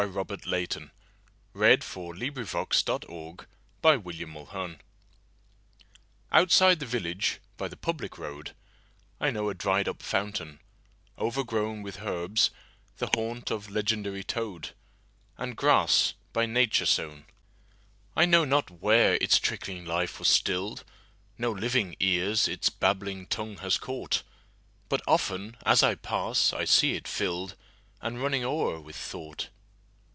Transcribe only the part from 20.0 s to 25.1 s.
was still'd; No living ears its babbling tongue has caught; But